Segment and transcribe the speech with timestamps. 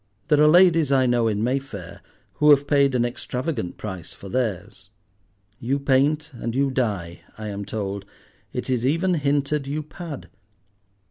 [0.29, 2.01] There are ladies I know, in Mayfair,
[2.37, 4.89] who have paid an extravagant price for theirs.
[5.59, 8.05] You paint and you dye, I am told:
[8.51, 10.31] it is even hinted you pad.